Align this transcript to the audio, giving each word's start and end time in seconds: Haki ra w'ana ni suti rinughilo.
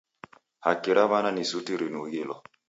Haki 0.65 0.89
ra 0.95 1.03
w'ana 1.09 1.31
ni 1.33 1.43
suti 1.51 1.73
rinughilo. 1.79 2.35